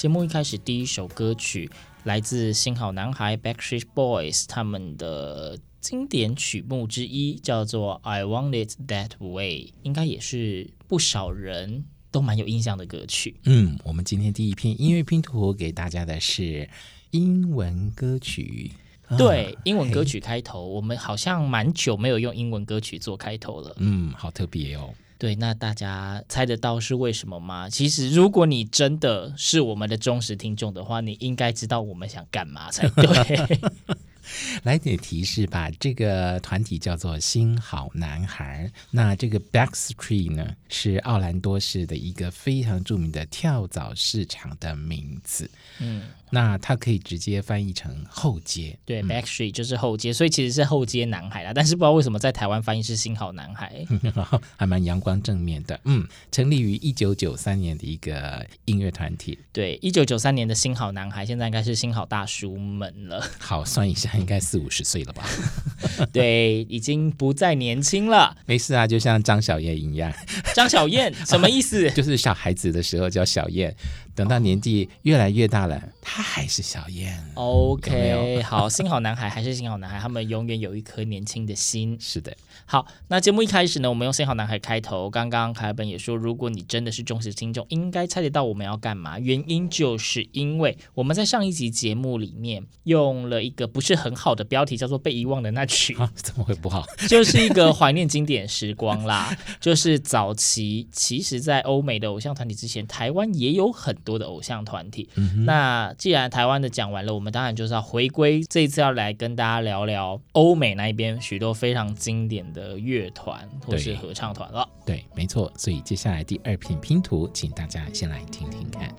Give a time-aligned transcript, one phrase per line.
[0.00, 1.70] 节目一开始，第一首歌曲
[2.04, 13.36] 来自新好男孩 Backstreet Boys 他们的经典曲目之一，叫做《I Want It That Way》，应该也是不少人都蛮有印象的歌曲。
[13.44, 16.66] 嗯，我们今天第一篇音乐拼图给大家的是
[17.10, 18.70] 英文歌曲。
[19.18, 23.76] 对，英文歌曲开头，我们好像蛮久没有用英文歌曲做开头了。
[23.76, 24.94] 嗯，好特别哦。
[25.20, 27.68] 对，那大家猜得到是为什么吗？
[27.68, 33.60] 其实，如果你真的是我们的忠实听众的话，你应该知道我们想干嘛才对。
[34.64, 38.70] 来点提示吧，这个团体叫做新好男孩。
[38.90, 45.50] 那这个 Backstreet 呢，是奥兰多市的一个非常著名的跳蚤市场的名字。
[45.78, 46.02] 嗯。
[46.32, 51.50] 那它可以直接翻译成后街，对，Backstreet 就是后街，所以其实是后街男孩啦。
[51.52, 53.84] 但是不知道为什么在台湾翻译是新好男孩，
[54.56, 55.80] 还蛮阳光正面的。
[55.86, 59.36] 嗯，成立于一九九三年的一个音乐团体。
[59.52, 63.28] 对，一九九三年的新好男孩，现在应该是新好大叔们了。
[63.40, 65.24] 好，算一下，应该四五十岁了吧？
[66.12, 68.36] 对，已经不再年轻了。
[68.46, 70.12] 没事啊，就像张小燕一样。
[70.54, 71.90] 张小燕什么意思？
[71.92, 73.74] 就是小孩子的时候叫小燕。
[74.12, 77.16] 等到年纪越来越大了，他还是小燕。
[77.34, 81.96] OK，有有 好，幸好男孩还是幸好男孩，他们永远有一颗年轻的心。
[81.98, 82.36] 是的，
[82.70, 85.10] 好，那节目一开始呢，我们用幸好男孩开头。
[85.10, 89.18] 刚刚凯尔本也说，如果你真的是忠实听众，应该猜得到我们要干嘛。
[89.18, 96.12] 原因就是因为我们在上一集节目里面用了一个不是很好的标题，叫做《被遗忘的那曲》啊。
[96.14, 96.84] 怎么会不好？
[97.08, 99.36] 就是一个怀念经典时光啦。
[99.58, 104.10] 就是早期，其实在欧美的偶像团体之前，台湾也有很多。
[104.10, 114.68] 多的偶像团体，嗯、那既然台湾的讲完了，我们当然就是要回归，这一次要来跟大家聊聊欧美那一边许多非常经典的乐团或是合唱团了。
[114.84, 115.52] 对，没错。
[115.56, 118.94] 所以接下来第二片拼图，请大家先来听听看。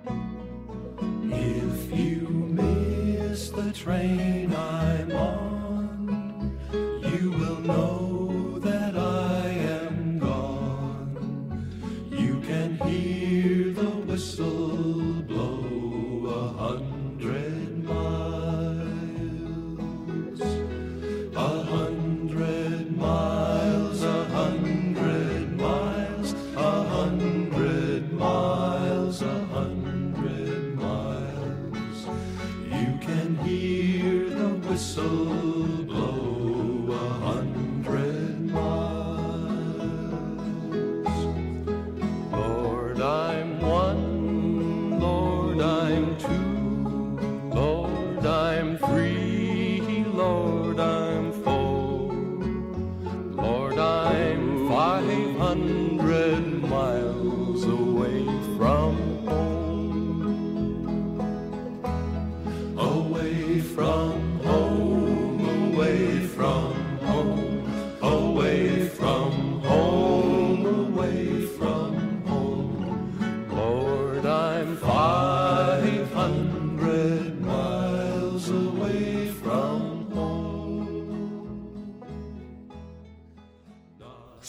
[1.30, 5.01] If you miss the train I'm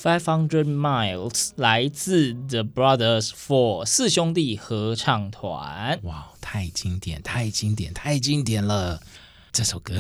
[0.03, 6.01] Five Hundred Miles 来自 The Brothers Four 四兄弟合唱团。
[6.03, 9.01] 哇，太经典，太经典，太经典了！
[9.53, 9.95] 这首歌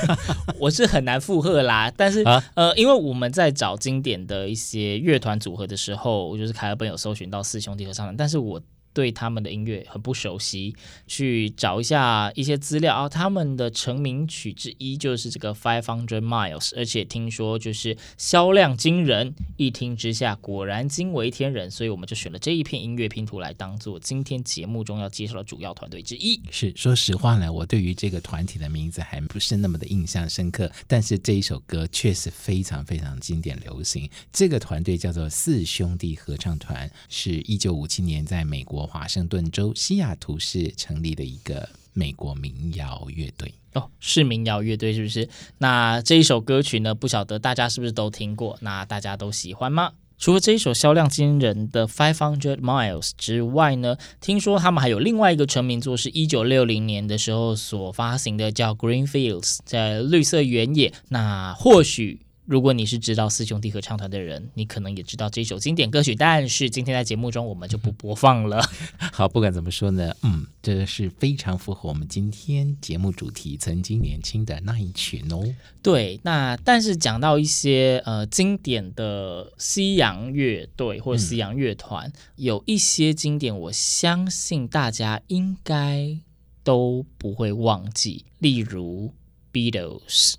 [0.60, 1.90] 我是很难附和啦。
[1.96, 8.60] 但是、啊、呃，因为我们在找经典的一些乐团组合的时候，我就是凯尔本有搜寻到四兄弟合唱团，但是我。
[8.98, 10.74] 对他们的音乐很不熟悉，
[11.06, 26.42] 去找一下一些资料啊，他们的成名曲之一就是这个 Five Hundred Miles，而且听说就是销量惊人，一听之下果然惊为天人，所以我们就选了这一片音乐拼图来当做今天节目中要介绍的主要团队之一。
[26.50, 34.10] 是，说实话呢，我对于这个团体的名字还不是那么的印象深刻，但是这一首歌确实非常非常经典流行。
[34.32, 43.54] 这个团队叫做四兄弟合唱团，是一九五七年在美国华盛顿州西雅图市成立的一个美国民谣乐队。
[43.74, 45.28] 哦，是民谣乐队是不是？
[45.58, 48.58] 那这一首歌曲呢，不晓得大家是不是都听过？
[48.62, 49.92] 那大家都喜欢吗？
[50.16, 60.92] 除了这一首销量惊人的《Five Hundred Miles》之外呢，听说他们还有另外一个成名作，是一九六零年的时候所发行的，叫《Green Fields》在绿色原野。
[61.10, 62.22] 那或许。
[62.48, 68.58] 如果你是知道四兄弟合唱团的人，你可能也知道这首经典歌曲，但是今天在节目中我们就不播放了。
[69.12, 75.44] 好，不管怎么说呢，嗯，这是非常符合我们今天节目主题——曾经年轻的那一群哦。
[75.82, 86.18] 对，那但是讲到一些呃经典的西洋乐队或者西洋乐团，嗯，有一些经典，我相信大家应该
[86.64, 89.12] 都不会忘记，例如
[89.52, 90.36] Beatles。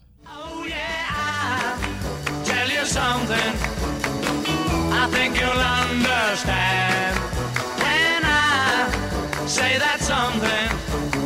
[3.00, 3.54] something
[5.02, 7.16] I think you'll understand.
[7.84, 11.19] Can I say that something?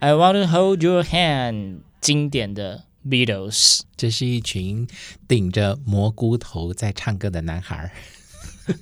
[0.00, 4.86] Want to hold your hand，经典的 Beatles，这是一群
[5.26, 7.90] 顶着蘑菇头在唱歌的男孩。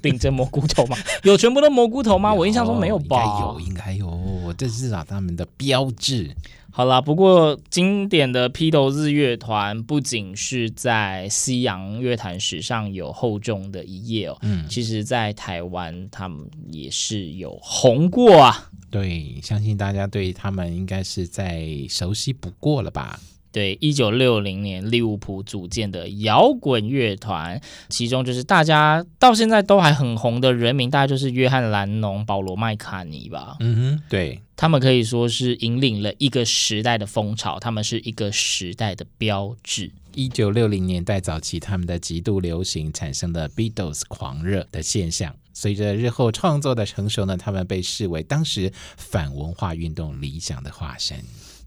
[0.03, 0.97] 顶着蘑菇头吗？
[1.23, 2.35] 有全部都蘑菇头吗？
[2.35, 3.57] 我印象中没有吧？
[3.61, 6.35] 应该有，应该有，这是啊，他们的标志。
[6.76, 18.70] 好啦，不过经典的披头士乐团不仅是在西洋乐坛史上有厚重的一页哦，嗯，其实在台湾他们也是有红过啊。
[18.90, 23.19] 对，相信大家对他们应该是再熟悉不过了吧？
[23.56, 27.58] 对，一九六零年利物浦组建的摇滚乐团，
[27.88, 33.56] 其中就是大家到现在都还很红的人名，大概就是约翰·兰农、保罗·麦卡尼吧。
[33.61, 39.91] 嗯哼，对，他们可以说是引领了一个时代的风潮，他们是一个时代的标志。
[40.14, 45.35] 一九六零年代早期，他们的极度流行产生的 Beatles 狂热的现象。
[45.55, 51.25] 随着日后创作的成熟呢，他们被视为当时反文化运动理想的化身。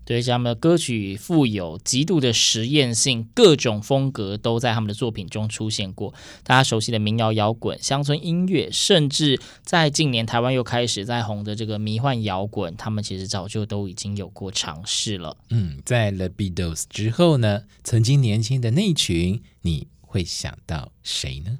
[0.10, 6.12] 所以他们的歌曲富有极度的实验性，各种风格都在他们的作品中出现过。
[6.44, 15.38] 大家熟悉的民谣摇滚、乡村音乐，甚至在近年台湾又开始在红的这个迷幻摇滚，他们其实早就都已经有过尝试了。
[15.52, 21.60] 嗯，在 The Beatles 之后呢，曾经年轻的那群，你会想到谁呢？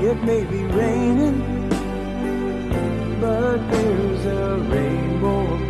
[0.00, 1.68] It may be raining,
[3.20, 5.67] but there's a rainbow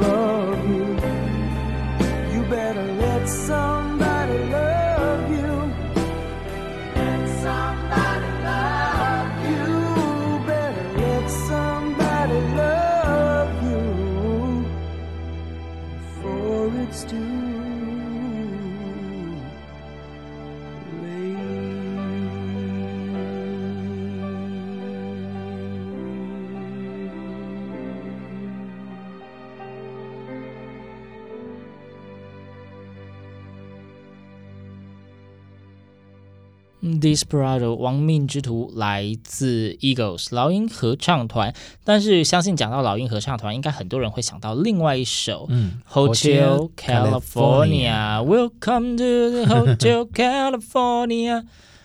[37.14, 51.44] Desperado 亡命之徒来自 Eagles 老鹰合唱团，但是相信讲到老鹰合唱团，应该很多人会想到另外一首，嗯，Hotel California，Welcome to the Hotel California。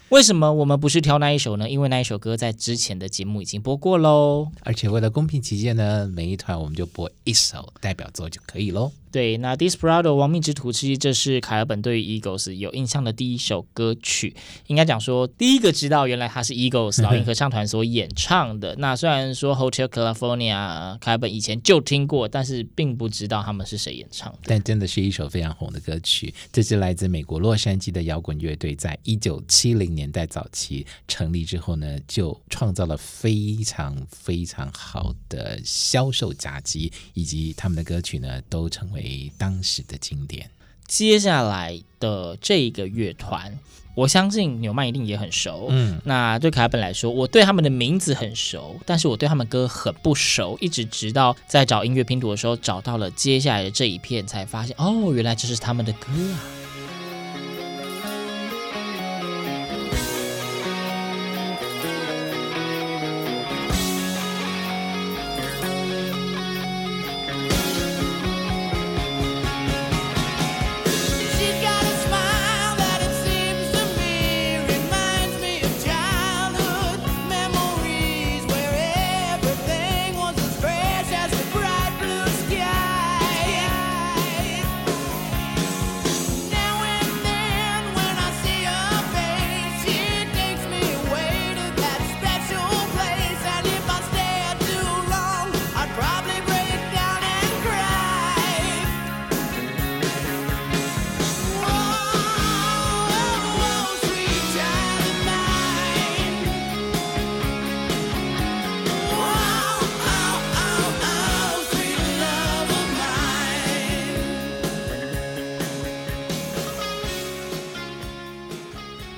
[0.10, 1.68] 为什么我们不是挑那一首呢？
[1.68, 4.52] 因为那一首歌在之前的节目已经播过喽。
[4.62, 8.92] 而且为了公平起见呢，每一团我们就播一首代表作就可以喽。
[9.14, 14.36] 对，那 Desperado 亡命之徒，其实这是凯尔本对于 Eagles 有印象的第一首歌曲。
[14.66, 18.76] 应该讲说，第一个知道原来他是 Eagles 老鹰 合唱团所演唱的。
[18.80, 24.40] 那虽然说 Hotel California 凯尔本以前就听过，但是并不知道他们是谁演唱的。
[24.46, 26.34] 但真的是一首非常红的歌曲。
[26.52, 39.03] 这是来自美国洛杉矶的摇滚乐队，在一九七零年代早期成立之后呢，就创造了非常非常好的销售佳绩，以及他们的歌曲呢，都成为
[39.38, 40.50] 当时的经典。
[40.88, 43.58] 接下来的这个乐团，
[43.96, 45.68] 我相信纽曼一定也很熟。
[45.70, 50.58] 嗯，那对凯本来说，我对他们的名字很熟，但是我对他们歌很不熟。
[50.60, 56.63] 一直直到在找音乐拼图的时候，找到了接下来的这一片，才发现哦，原来这是他们的歌啊。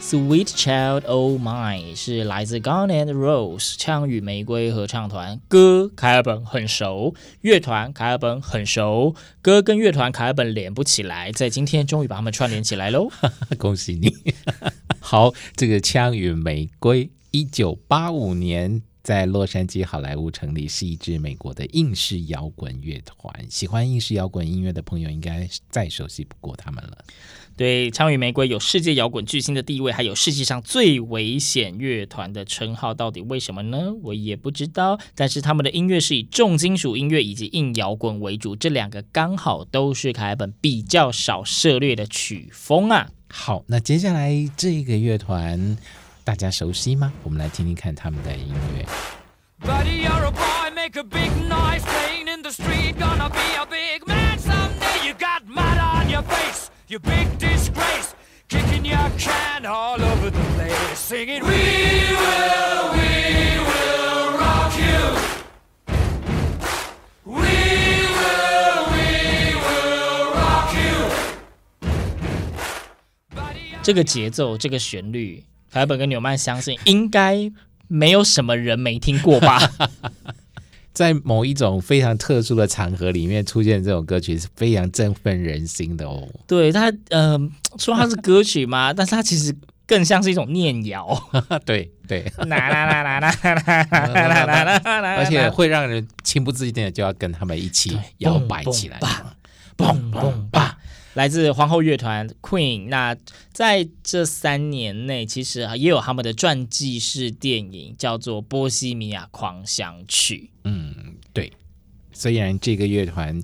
[0.07, 13.09] Sweet Child O' Mine 是来自 Gun and Roses 枪与玫瑰合唱团，歌凯尔本很熟，乐团凯尔本很熟，歌跟乐团凯尔本连不起来，在今天终于把他们串联起来喽！
[13.57, 14.13] 恭喜你！
[15.01, 23.33] 好，这个枪与玫瑰，一九八五年在洛杉矶好莱坞成立，是一支美国的硬式摇滚乐团。
[23.49, 27.03] 喜欢硬式摇滚音乐的朋友，应该再熟悉不过他们了。
[27.57, 33.93] 对，枪与玫瑰有世界摇滚巨星的地位，还有世界上最危险乐团的称号，到底为什么呢？
[34.03, 34.99] 我也不知道。
[35.15, 43.07] 但是他们的音乐是以重金属音乐以及硬摇滚为主，这两个刚好都是凯尔本比较少涉猎的曲风啊。
[43.29, 45.77] 好，那接下来这个乐团
[46.23, 47.13] 大家熟悉吗？
[47.23, 48.85] 我们来听听看他们的音乐。
[49.65, 52.84] Buddy, you're a boy, make a big noise, playing in the street,
[56.87, 58.13] You big disgrace,
[58.47, 65.17] kicking your can all over the place, singing, We will, we will rock you.
[67.25, 67.41] We
[68.13, 71.89] will, we will rock you.
[73.81, 77.51] 这个节奏，这个旋律，凯本跟纽曼相信应该
[77.87, 79.59] 没有什么人没听过吧。
[80.95, 86.25] 在某一种非常特殊的场合里面出现这种歌曲是非常振奋人心的哦。
[86.47, 89.53] 对他，嗯、呃，说它是歌曲嘛， 但是它其实
[89.85, 91.21] 更像是一种念谣。
[91.65, 92.25] 对 对，
[95.17, 98.97] 而且会让人情不自禁的就要跟他们一起摇摆起来。
[99.77, 100.77] 嘣嘣吧。
[101.15, 103.15] 来自皇后乐团 Queen，那
[103.51, 110.51] 在这三年内，其实也有他们的传记式电影，叫做《波西米亚狂想曲》。
[110.65, 111.51] 嗯，对。
[112.11, 113.41] 虽然这个乐团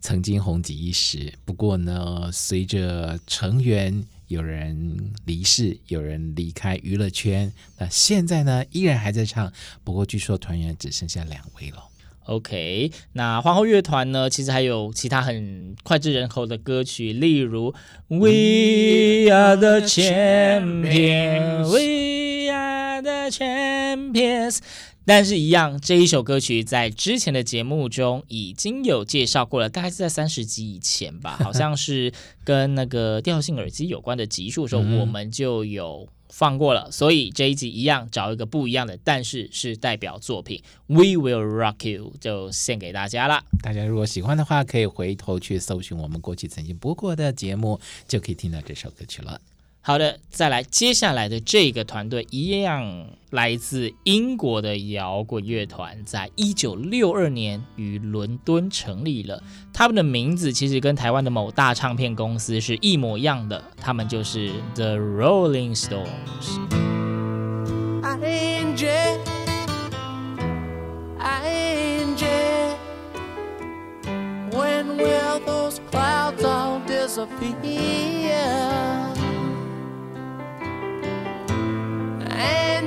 [0.00, 7.52] 曾经红极一时，不过呢，随着成员有人离世，有人离开娱乐圈。
[7.78, 9.52] 那现在呢，依然还在唱，
[9.82, 11.84] 不过据说团员只剩下两位了。
[12.26, 17.74] OK，那皇后乐团呢，其实还有其他很脍炙人口的歌曲，例如
[18.08, 24.58] We Are the Champions，We Are the Champions。
[25.06, 32.10] 但是，一样这一首歌曲在之前的节目中已经有介绍过了，大概是在三十集以前吧，好像是
[32.42, 36.90] 跟那个调性耳机有关的集数的时候，我们就有放过了。
[36.90, 40.60] 所以这一集一样找一个不一样的，但是是代表作品
[40.92, 43.44] 《We Will Rock You》就献给大家了。
[43.62, 49.40] 大家如果喜欢的话，可以回头去搜寻我们过去曾经播过的节目，就可以听到这首歌曲了。
[49.86, 59.42] 好的，再来接下来的这个团队一样来自英国的摇滚乐团，在一九六二年于伦敦成立了。
[59.74, 66.58] 他们的名字其实跟台湾的某大唱片公司是一模一样的，他们就是 The Rolling Stones。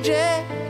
[0.01, 0.66] 这。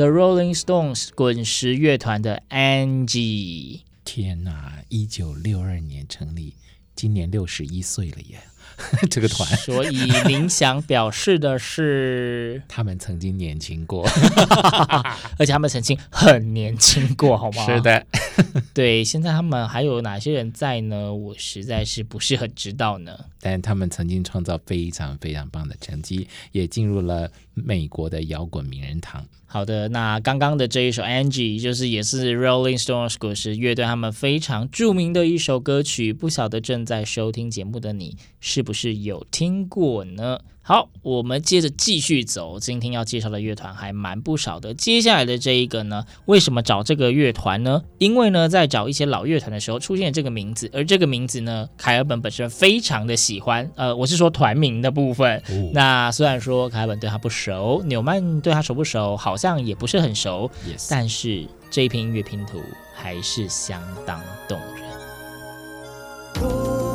[0.00, 4.78] The Rolling Stones 滚石乐团的 Angie，天哪！
[4.88, 6.54] 一九六二年成立，
[6.96, 8.40] 今年六十一岁了耶。
[9.10, 14.08] 这个团，所以林想表示的是， 他们曾经年轻过，
[15.38, 17.66] 而且他们曾经很年轻过，好吗？
[17.66, 18.06] 是的，
[18.72, 19.04] 对。
[19.04, 21.12] 现在他们还有哪些人在呢？
[21.12, 23.26] 我实在是不是很知道呢。
[23.40, 29.26] 但他们曾经创造非常非常棒的成绩，也进入了美国的摇滚名人堂。
[29.46, 40.40] 好的，那刚刚的这一首《Angie》就是也是 Rolling Stones 滚石乐队他们非常著名的一首歌曲，不晓得正在收听节目的你是不是有听过呢？
[40.62, 42.60] 好，我们接着继续走。
[42.60, 44.72] 今天要介绍的乐团还蛮不少的。
[44.74, 47.82] 接下来的这一个呢，为什么找这个乐团呢？
[47.98, 53.68] 因为呢，在找一些老乐团的时候，出现了这个名字，而这个名字呢，凯尔本本身非常的喜欢。
[53.74, 55.38] 呃，我是说团名的部分。
[55.48, 60.48] 哦、那虽然说凯尔本对他不熟，纽曼对他熟不熟，好像也不是很熟。
[60.68, 60.86] Yes.
[60.90, 62.60] 但是这一篇音乐拼图
[62.94, 66.89] 还是相当动人。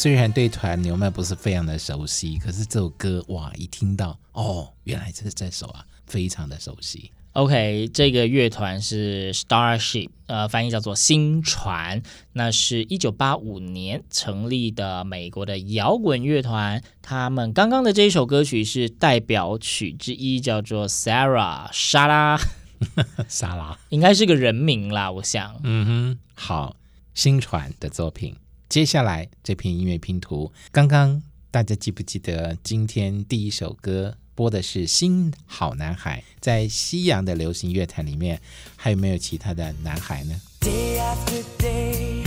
[0.00, 7.10] 虽然对团牛麦不是非常的熟悉，可是这首歌哇，一听到哦，原来这是这首啊，非常的熟悉。
[7.32, 12.00] OK，这个乐团是 Starship，呃，翻译叫做星船。
[12.34, 16.80] 那是一九八五年成立的美国的摇滚乐团。
[17.02, 22.38] 他们刚刚的这一首歌曲是代表曲之一，叫做 Sarah 沙拉。
[23.26, 25.58] 沙拉应该是个人名啦，我想。
[25.64, 26.76] 嗯哼，好，
[27.14, 28.36] 星船的作品。
[28.68, 34.18] 接下来这篇音乐拼图，刚刚大家记不记得今天第一首歌？
[34.34, 38.40] 播的是《新好男孩》，在西洋的流行乐坛里面，
[38.76, 42.24] 还有没有其他的男孩呢？Day after day,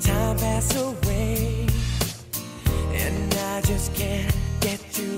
[0.00, 1.66] time pass away,
[2.94, 5.09] and I just can't get you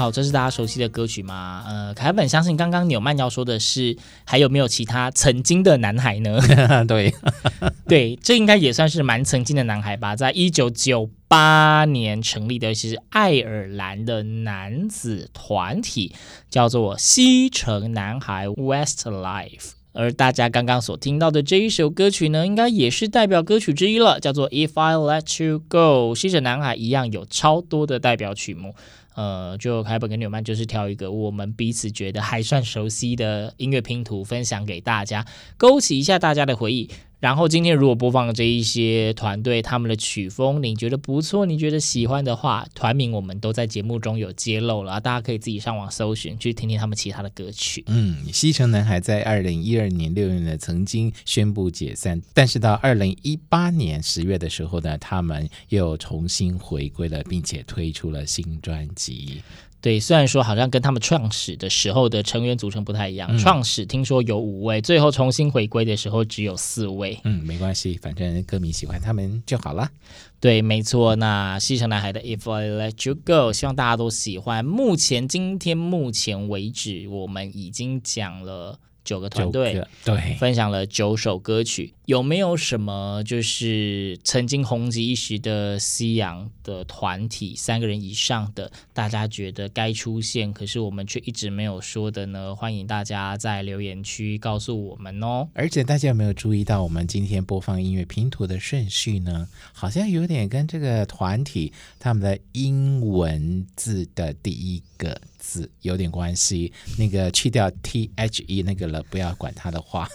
[0.00, 1.62] 好，这是大家熟悉的歌曲吗？
[1.68, 6.40] 呃，凯本相信刚刚纽曼要说的是，还有没有其他曾经的男孩呢？
[6.88, 7.12] 对，
[7.86, 10.16] 对，这应该也算是蛮曾经的男孩吧。
[10.16, 16.14] 在一九九八年成立的是爱尔兰的男子团体，
[16.48, 19.72] 叫做西城男孩 （Westlife）。
[19.92, 26.14] 而大家刚刚所听到的这一首歌曲呢，应该也是代表歌曲之一了，叫做《If I Let You Go》。
[26.14, 28.74] 西城男孩一样有超多的代表曲目。
[29.14, 36.88] 呃，就凯本跟纽曼就是挑一个我们彼此觉得还算熟悉的音乐拼图分享给大家，勾起一下大家的回忆。
[37.20, 47.84] 然后今天如果播放这一些团队他们的曲风，你觉得不错，你觉得喜欢的话，团名我们都在节目中有揭露了，大家可以自己上网搜寻去听听他们其他的歌曲。
[47.88, 59.42] 嗯，西城男孩在二零一二年六月呢曾经宣布解散，但是到二零一八年十月的时候呢，他们又重新回归了，并且推出了新专辑。
[59.80, 67.18] 对，虽然说好像跟他们创始的时候的成员组成不太一样，嗯、创始听说有五位，最后重新回归的时候只有四位。
[67.24, 69.90] 嗯，没关系，反正歌迷喜欢他们就好了。
[70.38, 71.16] 对，没错。
[71.16, 74.64] 那西城男孩的《If I Let You Go》，希望大家都喜欢。
[74.64, 78.78] 目前今天目前为止，我们已经讲了。
[79.04, 81.94] 九个团队，对，分享了九首歌曲。
[82.06, 92.54] 有没有什么就是曾经红极一时的夕阳的团体，三个人以上的，大家觉得该出现，可是我们却一直没有说的呢？
[92.54, 95.48] 欢迎大家在留言区告诉我们哦。
[95.54, 99.46] 而且大家有没有注意到，我们今天播放音乐拼图的顺序呢？
[99.72, 105.20] 好像有点跟这个团体他们的英文字的第一个。
[105.40, 110.08] 字有点关系，那个去掉 T H E 那个了，不要管他的话。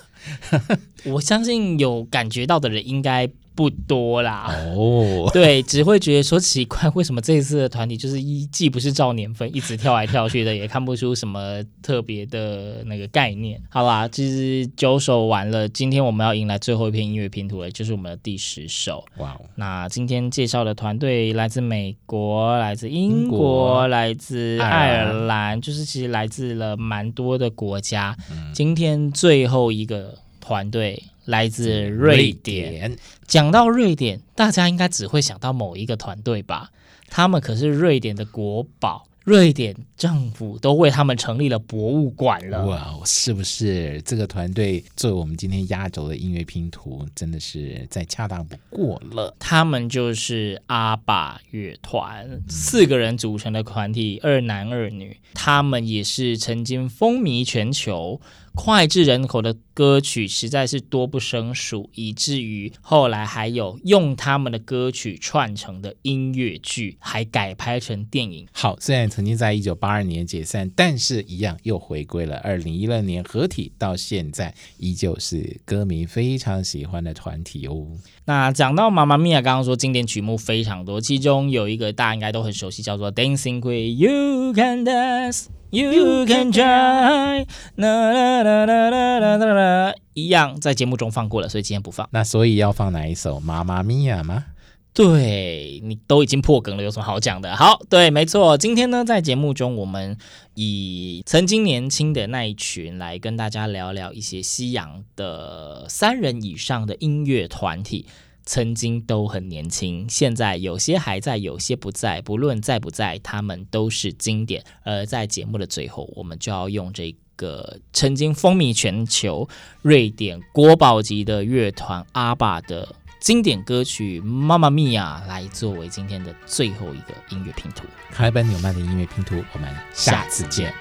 [1.03, 4.53] 我相信有感觉到的人应该不多啦。
[4.75, 13.61] 哦，对，只会觉得说奇怪，为什么这一次的团体就是一既不是照年份，一直跳来跳去的，也看不出什么特别的那个概念。
[13.69, 19.05] 好啦，其实九首完了，今天我们要迎来最后一篇音乐拼图了，就是我们的第十首。
[19.17, 19.41] 哇哦！
[19.55, 28.15] 那今天介绍的团队来自美国，来自英国，英国来自爱尔兰，就是其实来自了蛮多的国家。
[28.29, 30.13] 嗯、今天最后一个。
[30.47, 32.97] 团队来自瑞典。
[33.27, 36.71] 讲到瑞典，大家应该只会想到某一个团队吧？
[37.07, 39.07] 他们可是瑞典的国宝。
[39.25, 42.63] 瑞典政府都为他们成立了博物馆了。
[42.67, 49.35] 哇，是不是这个团队作为我们今天压轴的音乐拼图，真的是再恰当不过了。
[49.39, 55.17] 他们就是阿爸乐团，四个人组成的团体，二男二女。
[55.33, 58.21] 他们也是曾经风靡全球。
[58.53, 68.47] 脍炙人口的歌曲实在是多不胜数，以至于后来还有用他们的歌曲串成的音乐剧，还改拍成电影。
[68.53, 72.37] 好，虽然曾经在一九八二年解散，但是一样又回归了。
[72.37, 77.85] 二零一六年合体，到现在依旧是歌迷非常喜欢的团体哦。
[78.23, 83.61] 那讲到妈妈咪呀，刚刚说经典曲目非常多，其中有一个大家应该都很熟悉，叫做《Dancing Queen》
[83.97, 89.64] ，You can dance, you can try，啦啦啦啦啦啦啦，
[90.13, 92.07] 一样在节目中放过了，所以今天不放。
[92.11, 93.39] 那所以要放哪一首？
[93.39, 94.45] 妈妈咪呀吗？
[94.93, 97.53] 对，你都已经破梗了，有什么好讲的？
[97.53, 100.17] 好，对，没错，今天呢，在节目中，我们
[100.53, 108.05] 以曾经年轻的那一群来跟大家聊聊一些西洋的三人以上的音乐团体，
[108.45, 112.21] 曾经都很年轻，现在有些还在，有些不在。
[112.21, 114.63] 不论在不在，他们都是经典。
[114.85, 119.47] 而在节目的最后，我们就要用这个曾经风靡全球、
[119.81, 122.95] 瑞典国宝级的乐团阿爸的。
[123.17, 130.71] 经典歌曲《妈妈咪呀》来作为今天的最后一个音乐拼图，卡尔本纽曼的音乐拼图，我们下次见。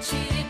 [0.00, 0.41] 次见。